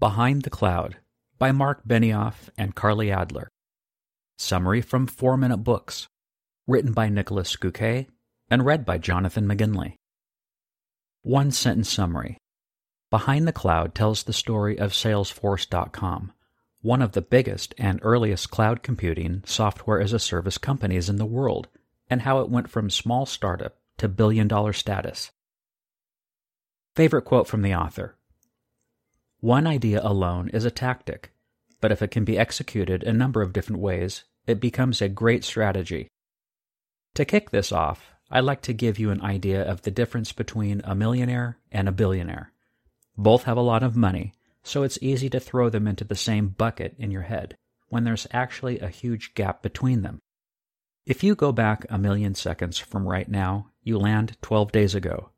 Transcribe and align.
Behind 0.00 0.44
the 0.44 0.48
Cloud 0.48 0.96
by 1.38 1.52
Marc 1.52 1.86
Benioff 1.86 2.48
and 2.56 2.74
Carlye 2.74 3.14
Adler. 3.14 3.50
Summary 4.38 4.80
from 4.80 5.06
Four 5.06 5.36
Minute 5.36 5.58
Books. 5.58 6.08
Written 6.66 6.94
by 6.94 7.10
Niklas 7.10 7.58
Göke 7.58 8.06
and 8.50 8.64
read 8.64 8.86
by 8.86 8.96
Jonathan 8.96 9.44
McGinley. 9.44 9.96
One 11.20 11.50
sentence 11.50 11.92
summary. 11.92 12.38
Behind 13.10 13.46
the 13.46 13.52
Cloud 13.52 13.94
tells 13.94 14.22
the 14.22 14.32
story 14.32 14.78
of 14.78 14.92
Salesforce.com, 14.92 16.32
one 16.80 17.02
of 17.02 17.12
the 17.12 17.20
biggest 17.20 17.74
and 17.76 18.00
earliest 18.00 18.50
cloud 18.50 18.82
computing 18.82 19.42
software 19.44 20.00
as 20.00 20.14
a 20.14 20.18
service 20.18 20.56
companies 20.56 21.10
in 21.10 21.16
the 21.16 21.26
world, 21.26 21.68
and 22.08 22.22
how 22.22 22.40
it 22.40 22.48
went 22.48 22.70
from 22.70 22.88
small 22.88 23.26
startup 23.26 23.76
to 23.98 24.08
billion 24.08 24.48
dollar 24.48 24.72
status. 24.72 25.30
Favorite 26.96 27.26
quote 27.26 27.46
from 27.46 27.60
the 27.60 27.74
author 27.74 28.16
one 29.40 29.66
idea 29.66 30.00
alone 30.02 30.50
is 30.50 30.64
a 30.64 30.70
tactic, 30.70 31.32
but 31.80 31.90
if 31.90 32.02
it 32.02 32.10
can 32.10 32.24
be 32.24 32.38
executed 32.38 33.02
a 33.02 33.12
number 33.12 33.42
of 33.42 33.52
different 33.52 33.80
ways, 33.80 34.24
it 34.46 34.60
becomes 34.60 35.00
a 35.00 35.08
great 35.08 35.44
strategy. 35.44 36.08
To 37.14 37.24
kick 37.24 37.50
this 37.50 37.72
off, 37.72 38.12
I'd 38.30 38.44
like 38.44 38.62
to 38.62 38.72
give 38.72 38.98
you 38.98 39.10
an 39.10 39.22
idea 39.22 39.62
of 39.62 39.82
the 39.82 39.90
difference 39.90 40.32
between 40.32 40.82
a 40.84 40.94
millionaire 40.94 41.58
and 41.72 41.88
a 41.88 41.92
billionaire. 41.92 42.52
Both 43.16 43.44
have 43.44 43.56
a 43.56 43.62
lot 43.62 43.82
of 43.82 43.96
money, 43.96 44.34
so 44.62 44.82
it's 44.82 44.98
easy 45.00 45.28
to 45.30 45.40
throw 45.40 45.68
them 45.68 45.88
into 45.88 46.04
the 46.04 46.14
same 46.14 46.48
bucket 46.48 46.94
in 46.98 47.10
your 47.10 47.22
head 47.22 47.56
when 47.88 48.04
there's 48.04 48.26
actually 48.32 48.78
a 48.78 48.88
huge 48.88 49.34
gap 49.34 49.62
between 49.62 50.02
them. 50.02 50.20
If 51.06 51.24
you 51.24 51.34
go 51.34 51.50
back 51.50 51.84
a 51.88 51.98
million 51.98 52.34
seconds 52.34 52.78
from 52.78 53.08
right 53.08 53.28
now, 53.28 53.70
you 53.82 53.98
land 53.98 54.36
12 54.42 54.70
days 54.70 54.94
ago. 54.94 55.30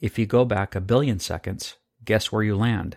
If 0.00 0.18
you 0.18 0.24
go 0.24 0.44
back 0.44 0.74
a 0.74 0.80
billion 0.80 1.18
seconds, 1.18 1.76
guess 2.04 2.32
where 2.32 2.42
you 2.42 2.56
land? 2.56 2.96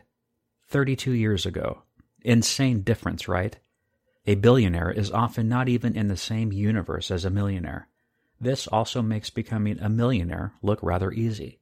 32 0.76 1.14
years 1.14 1.46
ago. 1.46 1.84
Insane 2.22 2.82
difference, 2.82 3.30
right? 3.30 3.58
A 4.26 4.36
billionaire 4.36 4.92
is 4.92 5.10
often 5.10 5.48
not 5.48 5.70
even 5.70 5.96
in 5.96 6.10
the 6.10 6.18
same 6.18 6.52
universe 6.52 7.10
as 7.12 7.24
a 7.24 7.30
millionaire. 7.30 7.88
This 8.42 8.68
also 8.68 9.02
makes 9.02 9.30
becoming 9.30 9.80
a 9.80 9.88
millionaire 9.88 10.52
look 10.62 10.80
rather 10.84 11.14
easy. 11.14 11.62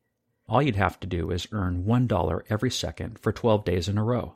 All 0.50 0.64
you'd 0.64 0.78
have 0.78 1.00
to 1.00 1.06
do 1.06 1.30
is 1.30 1.48
earn 1.52 1.84
$1 1.84 2.42
every 2.50 2.72
second 2.72 3.20
for 3.20 3.32
12 3.32 3.64
days 3.64 3.88
in 3.88 4.00
a 4.00 4.04
row. 4.04 4.36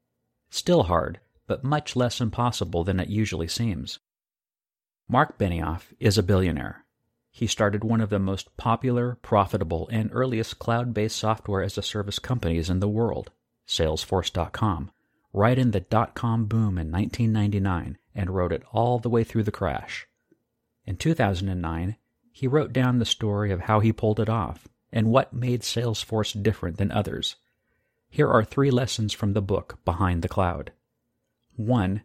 Still 0.52 0.84
hard, 0.84 1.22
but 1.48 1.64
much 1.64 1.96
less 1.96 2.22
impossible 2.22 2.84
than 2.84 3.00
it 3.00 3.10
usually 3.10 3.48
seems. 3.48 3.98
Marc 5.10 5.40
Benioff 5.40 5.92
is 6.00 6.20
a 6.20 6.22
billionaire. 6.22 6.86
He 7.32 7.48
started 7.48 7.84
one 7.84 8.00
of 8.00 8.12
the 8.12 8.20
most 8.20 8.56
popular, 8.58 9.18
profitable, 9.24 9.90
and 9.92 10.12
earliest 10.14 10.60
cloud 10.60 10.94
based 10.94 11.16
software 11.16 11.64
as 11.64 11.80
a 11.80 11.82
service 11.82 12.20
companies 12.20 12.70
in 12.70 12.80
the 12.80 12.88
world. 12.88 13.32
Salesforce.com, 13.68 14.92
right 15.34 15.58
in 15.58 15.72
the 15.72 15.82
dot 15.82 16.16
com 16.16 16.46
boom 16.46 16.78
in 16.78 16.92
1999 16.92 17.98
and 18.16 18.30
wrote 18.30 18.52
it 18.52 18.64
all 18.72 18.98
the 18.98 19.10
way 19.10 19.24
through 19.24 19.44
the 19.44 19.52
crash. 19.52 20.08
In 20.86 20.96
2009, 20.96 21.98
he 22.32 22.48
wrote 22.48 22.72
down 22.72 23.00
the 23.00 23.06
story 23.06 23.52
of 23.52 23.62
how 23.62 23.80
he 23.80 23.92
pulled 23.92 24.20
it 24.20 24.30
off 24.30 24.68
and 24.92 25.08
what 25.08 25.34
made 25.34 25.62
Salesforce 25.62 26.42
different 26.42 26.78
than 26.78 26.92
others. 26.92 27.36
Here 28.10 28.30
are 28.30 28.44
three 28.44 28.72
lessons 28.72 29.12
from 29.12 29.34
the 29.34 29.42
book 29.42 29.80
Behind 29.84 30.22
the 30.22 30.30
Cloud. 30.30 30.72
1. 31.56 32.04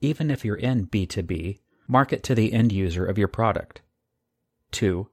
Even 0.00 0.30
if 0.30 0.44
you're 0.44 0.56
in 0.56 0.86
B2B, 0.86 1.58
market 1.88 2.22
to 2.22 2.34
the 2.34 2.52
end 2.52 2.70
user 2.70 3.04
of 3.04 3.18
your 3.18 3.28
product. 3.28 3.82
2. 4.70 5.08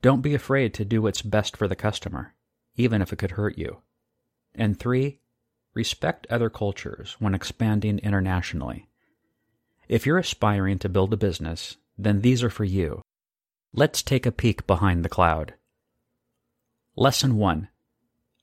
Don't 0.00 0.22
be 0.22 0.34
afraid 0.34 0.72
to 0.74 0.84
do 0.84 1.02
what's 1.02 1.22
best 1.22 1.56
for 1.56 1.68
the 1.68 1.76
customer, 1.76 2.34
even 2.76 3.02
if 3.02 3.12
it 3.12 3.18
could 3.18 3.32
hurt 3.32 3.58
you. 3.58 3.78
And 4.58 4.78
three, 4.78 5.20
respect 5.72 6.26
other 6.28 6.50
cultures 6.50 7.14
when 7.20 7.32
expanding 7.32 8.00
internationally. 8.00 8.88
If 9.88 10.04
you're 10.04 10.18
aspiring 10.18 10.80
to 10.80 10.88
build 10.88 11.12
a 11.12 11.16
business, 11.16 11.76
then 11.96 12.22
these 12.22 12.42
are 12.42 12.50
for 12.50 12.64
you. 12.64 13.00
Let's 13.72 14.02
take 14.02 14.26
a 14.26 14.32
peek 14.32 14.66
behind 14.66 15.04
the 15.04 15.08
cloud. 15.08 15.54
Lesson 16.96 17.36
1 17.36 17.68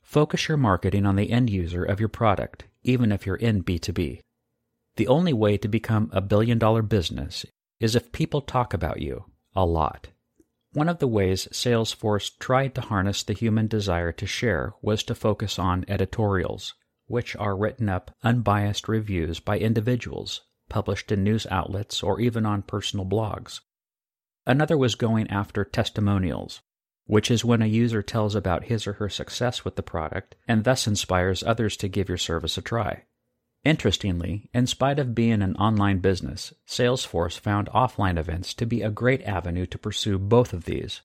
Focus 0.02 0.48
your 0.48 0.58
marketing 0.58 1.06
on 1.06 1.18
the 1.18 1.32
end 1.32 1.50
user 1.50 1.84
of 1.84 2.00
your 2.00 2.08
product, 2.08 2.64
even 2.84 3.12
if 3.12 3.26
you're 3.26 3.36
in 3.36 3.64
B2B. 3.64 4.22
The 4.96 5.08
only 5.10 5.34
way 5.34 5.58
to 5.58 5.68
become 5.68 6.10
a 6.14 6.22
billion 6.22 6.58
dollar 6.58 6.82
business 6.82 7.46
is 7.82 7.96
if 7.96 8.14
people 8.14 8.40
talk 8.40 8.74
about 8.74 9.02
you 9.02 9.26
a 9.54 9.66
lot. 9.66 10.08
One 10.76 10.90
of 10.90 11.00
the 11.00 11.08
ways 11.08 11.48
Salesforce 11.54 12.38
tried 12.38 12.76
to 12.76 12.82
harness 12.82 13.24
the 13.24 13.32
human 13.32 13.68
desire 13.68 14.12
to 14.12 14.28
share 14.28 14.74
was 14.82 15.04
to 15.04 15.16
focus 15.16 15.58
on 15.58 15.86
editorials, 15.88 16.74
which 17.08 17.34
are 17.38 17.56
written 17.56 17.88
up 17.88 18.14
unbiased 18.24 18.90
reviews 18.90 19.40
by 19.40 19.58
individuals, 19.58 20.42
published 20.68 21.14
in 21.14 21.24
news 21.24 21.48
outlets 21.50 22.04
or 22.04 22.20
even 22.20 22.46
on 22.46 22.62
personal 22.62 23.06
blogs. 23.06 23.62
Another 24.46 24.78
was 24.78 24.96
going 24.96 25.30
after 25.30 25.64
testimonials, 25.64 26.62
which 27.06 27.32
is 27.32 27.46
when 27.46 27.62
a 27.62 27.68
user 27.68 28.02
tells 28.02 28.36
about 28.36 28.66
his 28.66 28.86
or 28.86 28.94
her 28.94 29.08
success 29.08 29.64
with 29.64 29.78
the 29.78 29.82
product 29.82 30.36
and 30.46 30.66
thus 30.66 30.88
inspires 30.88 31.42
others 31.42 31.78
to 31.78 31.88
give 31.88 32.10
your 32.10 32.18
service 32.18 32.58
a 32.58 32.62
try. 32.62 33.06
Interestingly, 33.66 34.48
in 34.54 34.68
spite 34.68 35.00
of 35.00 35.16
being 35.16 35.42
an 35.42 35.56
online 35.56 35.98
business, 35.98 36.54
Salesforce 36.68 37.40
found 37.40 37.68
offline 37.70 38.20
events 38.20 38.54
to 38.54 38.66
be 38.68 38.84
a 38.84 38.92
great 38.92 39.24
avenue 39.24 39.66
to 39.66 39.80
pursue 39.80 40.20
both 40.20 40.54
of 40.54 40.66
these. 40.66 41.02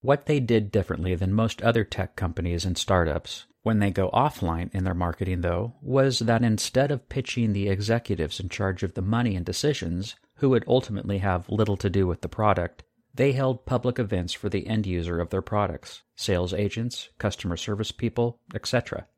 What 0.00 0.24
they 0.24 0.40
did 0.40 0.72
differently 0.72 1.14
than 1.14 1.34
most 1.34 1.60
other 1.60 1.84
tech 1.84 2.16
companies 2.16 2.64
and 2.64 2.78
startups 2.78 3.44
when 3.62 3.80
they 3.80 3.90
go 3.90 4.08
offline 4.10 4.72
in 4.72 4.84
their 4.84 4.94
marketing, 4.94 5.42
though, 5.42 5.74
was 5.82 6.20
that 6.20 6.42
instead 6.42 6.90
of 6.90 7.10
pitching 7.10 7.52
the 7.52 7.68
executives 7.68 8.40
in 8.40 8.48
charge 8.48 8.82
of 8.82 8.94
the 8.94 9.02
money 9.02 9.36
and 9.36 9.44
decisions, 9.44 10.14
who 10.36 10.48
would 10.48 10.64
ultimately 10.66 11.18
have 11.18 11.48
little 11.48 11.76
to 11.76 11.90
do 11.90 12.06
with 12.06 12.22
the 12.22 12.28
product, 12.28 12.84
they 13.12 13.32
held 13.32 13.66
public 13.66 13.98
events 13.98 14.32
for 14.32 14.48
the 14.48 14.66
end 14.66 14.86
user 14.86 15.20
of 15.20 15.30
their 15.30 15.42
products, 15.42 16.04
sales 16.14 16.54
agents, 16.54 17.10
customer 17.18 17.56
service 17.56 17.90
people, 17.92 18.40
etc. 18.54 19.08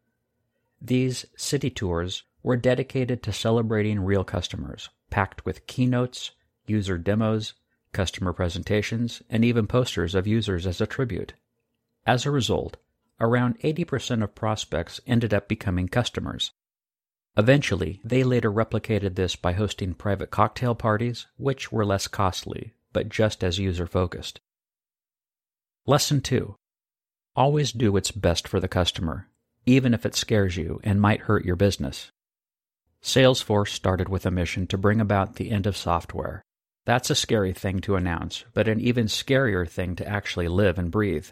These 0.81 1.27
city 1.37 1.71
tours 1.71 2.25
were 2.43 2.57
dedicated 2.57 3.23
to 3.23 3.33
celebrating 3.33 4.01
real 4.01 4.25
customers, 4.25 4.89
packed 5.11 5.45
with 5.45 5.67
keynotes, 5.67 6.33
user 6.67 6.99
demos, 6.99 7.55
customer 7.93 8.33
presentations, 8.33 9.23
and 9.31 9.45
even 9.45 9.67
posters 9.67 10.15
of 10.15 10.27
users 10.27 10.67
as 10.67 10.81
a 10.81 10.87
tribute. 10.87 11.35
As 12.07 12.25
a 12.25 12.31
result, 12.31 12.77
around 13.21 13.59
80% 13.61 14.23
of 14.23 14.35
prospects 14.35 15.01
ended 15.07 15.35
up 15.35 15.49
becoming 15.49 15.89
customers. 15.89 16.53
Eventually, 17.37 18.01
they 18.05 18.25
later 18.25 18.51
replicated 18.51 19.15
this 19.15 19.37
by 19.37 19.53
hosting 19.53 19.95
private 19.95 20.31
cocktail 20.31 20.75
parties, 20.75 21.27
which 21.37 21.71
were 21.71 21.85
less 21.85 22.09
costly, 22.09 22.73
but 22.93 23.09
just 23.09 23.45
as 23.45 23.59
user 23.59 23.87
focused. 23.87 24.41
Lesson 25.87 26.21
2 26.21 26.57
Always 27.37 27.71
do 27.73 27.93
what's 27.93 28.11
best 28.11 28.49
for 28.49 28.59
the 28.59 28.69
customer, 28.69 29.29
even 29.65 29.95
if 29.95 30.05
it 30.05 30.17
scares 30.17 30.57
you 30.57 30.81
and 30.83 31.01
might 31.01 31.21
hurt 31.21 31.45
your 31.45 31.57
business. 31.57 32.11
Salesforce 33.03 33.69
started 33.69 34.09
with 34.09 34.27
a 34.27 34.31
mission 34.31 34.67
to 34.67 34.77
bring 34.77 35.01
about 35.01 35.37
the 35.37 35.51
end 35.51 35.67
of 35.67 35.77
software. 35.77 36.43
That's 36.85 37.11
a 37.11 37.15
scary 37.15 37.53
thing 37.53 37.81
to 37.83 37.97
announce, 37.97 38.45
but 38.55 38.69
an 38.69 38.81
even 38.81 39.07
scarier 39.07 39.69
thing 39.69 39.95
to 39.97 40.09
actually 40.09 40.49
live 40.49 40.79
and 40.79 40.91
breathe. 40.91 41.29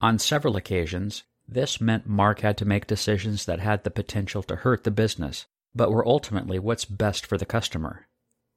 On 0.00 0.18
several 0.18 0.56
occasions, 0.56 1.24
this 1.48 1.80
meant 1.80 2.06
Marc 2.06 2.40
had 2.40 2.56
to 2.58 2.64
make 2.64 2.86
decisions 2.86 3.46
that 3.46 3.60
had 3.60 3.84
the 3.84 3.90
potential 3.90 4.42
to 4.44 4.56
hurt 4.56 4.84
the 4.84 4.90
business, 4.90 5.46
but 5.74 5.90
were 5.90 6.06
ultimately 6.06 6.58
what's 6.58 6.84
best 6.84 7.26
for 7.26 7.38
the 7.38 7.46
customer. 7.46 8.06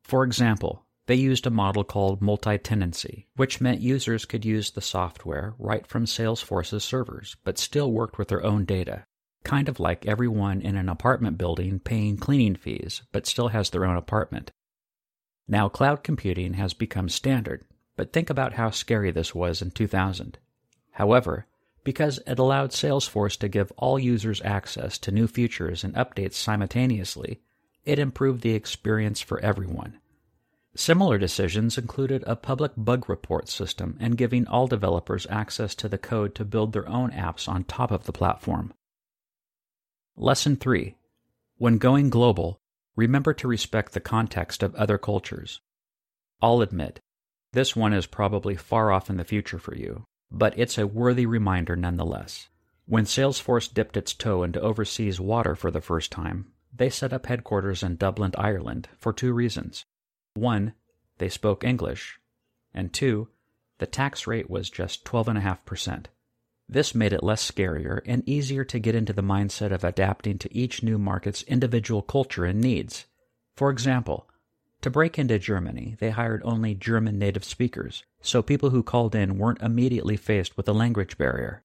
For 0.03 0.23
example, 0.23 0.85
they 1.05 1.15
used 1.15 1.47
a 1.47 1.51
model 1.51 1.83
called 1.83 2.21
multi 2.21 2.57
tenancy, 2.57 3.27
which 3.35 3.61
meant 3.61 3.79
users 3.81 4.25
could 4.25 4.43
use 4.43 4.71
the 4.71 4.81
software 4.81 5.53
right 5.57 5.87
from 5.87 6.05
Salesforce's 6.05 6.83
servers, 6.83 7.37
but 7.43 7.57
still 7.57 7.91
worked 7.91 8.17
with 8.17 8.27
their 8.27 8.43
own 8.43 8.65
data 8.65 9.05
kind 9.47 9.69
of 9.69 9.79
like 9.79 10.05
everyone 10.05 10.61
in 10.61 10.75
an 10.75 10.89
apartment 10.89 11.37
building 11.37 11.79
paying 11.79 12.17
cleaning 12.17 12.55
fees, 12.55 13.01
but 13.13 13.25
still 13.25 13.47
has 13.47 13.69
their 13.69 13.85
own 13.85 13.95
apartment. 13.95 14.51
Now, 15.47 15.69
cloud 15.69 16.03
computing 16.03 16.55
has 16.55 16.73
become 16.73 17.07
standard, 17.07 17.63
but 17.95 18.11
think 18.11 18.29
about 18.29 18.55
how 18.55 18.71
scary 18.71 19.09
this 19.09 19.33
was 19.33 19.61
in 19.61 19.71
2000. 19.71 20.37
However, 20.91 21.45
because 21.85 22.19
it 22.27 22.37
allowed 22.37 22.71
Salesforce 22.71 23.39
to 23.39 23.47
give 23.47 23.71
all 23.77 23.97
users 23.97 24.41
access 24.41 24.97
to 24.97 25.11
new 25.11 25.27
features 25.27 25.85
and 25.85 25.93
updates 25.95 26.33
simultaneously, 26.33 27.39
it 27.85 27.99
improved 27.99 28.41
the 28.41 28.53
experience 28.53 29.21
for 29.21 29.39
everyone. 29.39 29.97
Similar 30.75 31.17
decisions 31.17 31.77
included 31.77 32.25
a 32.27 32.35
public 32.35 32.73
bug 32.75 33.07
report 33.07 33.47
system 33.47 33.95
and 34.01 34.17
giving 34.17 34.45
all 34.45 34.67
developers 34.67 35.25
access 35.29 35.73
to 35.75 35.87
the 35.87 35.97
code 35.97 36.35
to 36.35 36.43
build 36.43 36.73
their 36.73 36.89
own 36.89 37.11
apps 37.11 37.47
on 37.47 37.63
top 37.63 37.91
of 37.91 38.03
the 38.03 38.11
platform. 38.11 38.73
Lesson 40.19 40.55
3 40.55 40.95
When 41.59 41.77
going 41.77 42.09
global, 42.09 42.59
remember 42.95 43.35
to 43.35 43.47
respect 43.47 43.93
the 43.93 43.99
context 43.99 44.63
of 44.63 44.73
other 44.73 44.97
cultures. 44.97 45.61
I'll 46.41 46.61
admit, 46.61 46.99
this 47.53 47.75
one 47.75 47.93
is 47.93 48.07
probably 48.07 48.55
far 48.55 48.91
off 48.91 49.11
in 49.11 49.17
the 49.17 49.23
future 49.23 49.59
for 49.59 49.75
you, 49.75 50.05
but 50.31 50.57
it's 50.57 50.79
a 50.79 50.87
worthy 50.87 51.27
reminder 51.27 51.75
nonetheless. 51.75 52.49
When 52.87 53.05
Salesforce 53.05 53.71
dipped 53.71 53.95
its 53.95 54.15
toe 54.15 54.41
into 54.41 54.59
overseas 54.59 55.19
water 55.19 55.53
for 55.53 55.69
the 55.69 55.81
first 55.81 56.11
time, 56.11 56.51
they 56.75 56.89
set 56.89 57.13
up 57.13 57.27
headquarters 57.27 57.83
in 57.83 57.95
Dublin, 57.97 58.31
Ireland, 58.39 58.89
for 58.97 59.13
two 59.13 59.33
reasons. 59.33 59.85
One, 60.33 60.73
they 61.19 61.29
spoke 61.29 61.63
English, 61.63 62.19
and 62.73 62.91
two, 62.91 63.27
the 63.77 63.85
tax 63.85 64.25
rate 64.25 64.49
was 64.49 64.71
just 64.71 65.05
12.5%. 65.05 66.05
This 66.69 66.93
made 66.93 67.13
it 67.13 67.23
less 67.23 67.49
scarier 67.49 68.01
and 68.05 68.27
easier 68.27 68.65
to 68.65 68.79
get 68.79 68.95
into 68.95 69.13
the 69.13 69.21
mindset 69.21 69.71
of 69.71 69.83
adapting 69.83 70.37
to 70.39 70.53
each 70.55 70.83
new 70.83 70.97
market's 70.97 71.43
individual 71.43 72.01
culture 72.01 72.43
and 72.43 72.59
needs. 72.59 73.05
For 73.55 73.69
example, 73.69 74.27
to 74.81 74.89
break 74.89 75.17
into 75.17 75.39
Germany, 75.39 75.95
they 75.99 76.11
hired 76.11 76.41
only 76.43 76.75
German 76.75 77.17
native 77.17 77.43
speakers, 77.43 78.03
so 78.21 78.41
people 78.41 78.69
who 78.71 78.83
called 78.83 79.15
in 79.15 79.37
weren't 79.37 79.61
immediately 79.61 80.17
faced 80.17 80.57
with 80.57 80.67
a 80.67 80.73
language 80.73 81.17
barrier. 81.17 81.63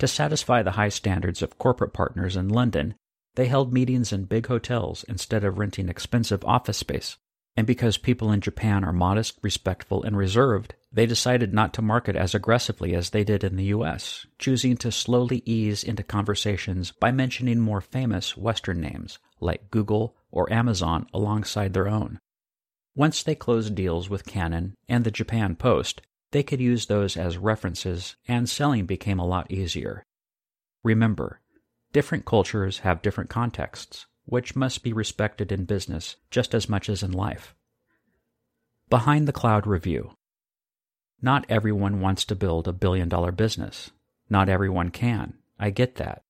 To 0.00 0.08
satisfy 0.08 0.62
the 0.62 0.72
high 0.72 0.88
standards 0.88 1.42
of 1.42 1.58
corporate 1.58 1.92
partners 1.92 2.36
in 2.36 2.48
London, 2.48 2.94
they 3.36 3.46
held 3.46 3.72
meetings 3.72 4.12
in 4.12 4.24
big 4.24 4.48
hotels 4.48 5.04
instead 5.08 5.44
of 5.44 5.58
renting 5.58 5.88
expensive 5.88 6.44
office 6.44 6.78
space. 6.78 7.16
And 7.56 7.66
because 7.66 7.98
people 7.98 8.32
in 8.32 8.40
Japan 8.40 8.82
are 8.82 8.92
modest, 8.92 9.38
respectful, 9.42 10.02
and 10.02 10.16
reserved, 10.16 10.74
they 10.90 11.06
decided 11.06 11.52
not 11.52 11.74
to 11.74 11.82
market 11.82 12.16
as 12.16 12.34
aggressively 12.34 12.94
as 12.94 13.10
they 13.10 13.24
did 13.24 13.44
in 13.44 13.56
the 13.56 13.64
US, 13.64 14.26
choosing 14.38 14.76
to 14.78 14.90
slowly 14.90 15.42
ease 15.44 15.84
into 15.84 16.02
conversations 16.02 16.92
by 16.92 17.12
mentioning 17.12 17.60
more 17.60 17.80
famous 17.80 18.36
Western 18.36 18.80
names 18.80 19.18
like 19.40 19.70
Google 19.70 20.16
or 20.30 20.52
Amazon 20.52 21.06
alongside 21.12 21.74
their 21.74 21.88
own. 21.88 22.18
Once 22.94 23.22
they 23.22 23.34
closed 23.34 23.74
deals 23.74 24.08
with 24.08 24.26
Canon 24.26 24.74
and 24.88 25.04
the 25.04 25.10
Japan 25.10 25.56
Post, 25.56 26.02
they 26.30 26.42
could 26.42 26.60
use 26.60 26.86
those 26.86 27.16
as 27.16 27.38
references 27.38 28.16
and 28.26 28.48
selling 28.48 28.86
became 28.86 29.18
a 29.18 29.26
lot 29.26 29.50
easier. 29.50 30.02
Remember, 30.84 31.40
different 31.92 32.24
cultures 32.24 32.80
have 32.80 33.02
different 33.02 33.30
contexts, 33.30 34.06
which 34.24 34.56
must 34.56 34.82
be 34.82 34.92
respected 34.92 35.52
in 35.52 35.64
business 35.64 36.16
just 36.30 36.54
as 36.54 36.68
much 36.68 36.88
as 36.88 37.02
in 37.02 37.12
life. 37.12 37.54
Behind 38.88 39.26
the 39.26 39.32
Cloud 39.32 39.66
Review 39.66 40.12
Not 41.20 41.46
everyone 41.48 42.00
wants 42.00 42.24
to 42.26 42.34
build 42.34 42.68
a 42.68 42.72
billion 42.72 43.08
dollar 43.08 43.32
business. 43.32 43.90
Not 44.28 44.48
everyone 44.48 44.90
can. 44.90 45.38
I 45.58 45.70
get 45.70 45.96
that. 45.96 46.22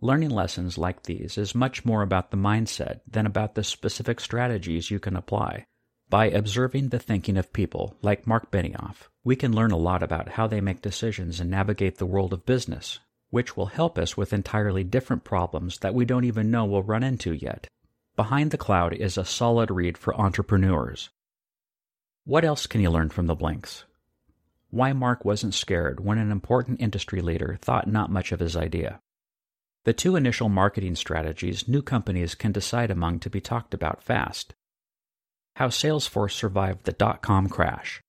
Learning 0.00 0.30
lessons 0.30 0.76
like 0.76 1.04
these 1.04 1.38
is 1.38 1.54
much 1.54 1.84
more 1.84 2.02
about 2.02 2.30
the 2.30 2.36
mindset 2.36 3.00
than 3.06 3.24
about 3.24 3.54
the 3.54 3.64
specific 3.64 4.20
strategies 4.20 4.90
you 4.90 4.98
can 4.98 5.16
apply. 5.16 5.64
By 6.08 6.26
observing 6.26 6.90
the 6.90 6.98
thinking 6.98 7.36
of 7.36 7.52
people 7.52 7.96
like 8.02 8.26
Marc 8.26 8.50
Benioff, 8.50 9.08
we 9.24 9.34
can 9.34 9.54
learn 9.54 9.72
a 9.72 9.76
lot 9.76 10.02
about 10.02 10.28
how 10.28 10.46
they 10.46 10.60
make 10.60 10.82
decisions 10.82 11.40
and 11.40 11.50
navigate 11.50 11.98
the 11.98 12.06
world 12.06 12.32
of 12.32 12.46
business, 12.46 13.00
which 13.36 13.54
will 13.54 13.66
help 13.66 13.98
us 13.98 14.16
with 14.16 14.32
entirely 14.32 14.82
different 14.82 15.22
problems 15.22 15.80
that 15.80 15.92
we 15.92 16.06
don't 16.06 16.24
even 16.24 16.50
know 16.50 16.64
we'll 16.64 16.82
run 16.82 17.02
into 17.02 17.34
yet. 17.34 17.68
Behind 18.16 18.50
the 18.50 18.56
Cloud 18.56 18.94
is 18.94 19.18
a 19.18 19.26
solid 19.26 19.70
read 19.70 19.98
for 19.98 20.18
entrepreneurs. 20.18 21.10
What 22.24 22.46
else 22.46 22.66
can 22.66 22.80
you 22.80 22.88
learn 22.88 23.10
from 23.10 23.26
the 23.26 23.34
blanks? 23.34 23.84
Why 24.70 24.94
Marc 24.94 25.26
wasn't 25.26 25.52
scared 25.52 26.00
when 26.00 26.16
an 26.16 26.32
important 26.32 26.80
industry 26.80 27.20
leader 27.20 27.58
thought 27.60 27.86
not 27.86 28.10
much 28.10 28.32
of 28.32 28.40
his 28.40 28.56
idea. 28.56 29.00
The 29.84 29.92
two 29.92 30.16
initial 30.16 30.48
marketing 30.48 30.94
strategies 30.94 31.68
new 31.68 31.82
companies 31.82 32.34
can 32.34 32.52
decide 32.52 32.90
among 32.90 33.18
to 33.20 33.28
be 33.28 33.42
talked 33.42 33.74
about 33.74 34.02
fast. 34.02 34.54
How 35.56 35.68
Salesforce 35.68 36.32
survived 36.32 36.86
the 36.86 36.92
dot 36.92 37.20
com 37.20 37.50
crash. 37.50 38.00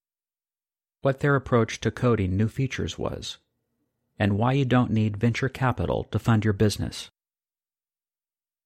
What 1.01 1.19
their 1.19 1.35
approach 1.35 1.81
to 1.81 1.91
coding 1.91 2.38
new 2.38 2.47
features 2.47 2.97
was 2.97 3.39
and 4.19 4.37
why 4.37 4.53
you 4.53 4.65
don't 4.65 4.91
need 4.91 5.17
venture 5.17 5.49
capital 5.49 6.05
to 6.11 6.19
fund 6.19 6.43
your 6.43 6.53
business. 6.53 7.09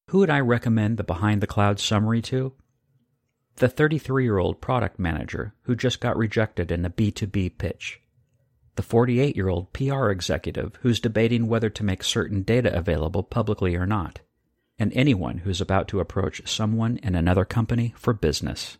Who 0.10 0.20
would 0.20 0.30
I 0.30 0.40
recommend 0.40 0.98
the 0.98 1.04
Behind 1.04 1.42
the 1.42 1.48
Clouds 1.48 1.84
summary 1.84 2.22
to? 2.24 2.54
The 3.56 3.70
33 3.70 4.24
year 4.24 4.38
old 4.38 4.60
product 4.62 5.00
manager 5.00 5.54
who 5.64 5.76
just 5.76 6.00
got 6.00 6.18
rejected 6.18 6.72
in 6.72 6.86
a 6.86 6.90
B2B 6.90 7.58
pitch. 7.58 8.02
The 8.76 8.84
48 8.84 9.36
year 9.36 9.50
old 9.50 9.72
PR 9.74 10.10
executive 10.10 10.78
who's 10.82 11.00
debating 11.00 11.48
whether 11.48 11.70
to 11.70 11.84
make 11.84 12.04
certain 12.04 12.42
data 12.42 12.76
available 12.76 13.24
publicly 13.24 13.76
or 13.76 13.86
not. 13.86 14.20
And 14.80 14.92
anyone 14.94 15.40
who's 15.40 15.62
about 15.62 15.88
to 15.90 16.00
approach 16.00 16.48
someone 16.50 16.98
in 16.98 17.14
another 17.16 17.46
company 17.46 17.94
for 17.96 18.14
business. 18.14 18.78